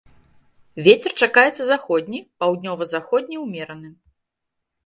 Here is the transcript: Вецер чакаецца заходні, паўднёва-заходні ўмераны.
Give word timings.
Вецер 0.85 1.11
чакаецца 1.27 1.63
заходні, 1.71 2.19
паўднёва-заходні 2.41 3.35
ўмераны. 3.45 3.89